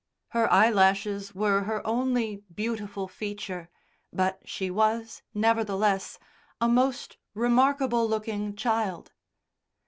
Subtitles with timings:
[0.29, 3.69] Her eyelashes were her only beautiful feature,
[4.11, 6.17] but she was, nevertheless,
[6.59, 9.11] a most remarkable looking child.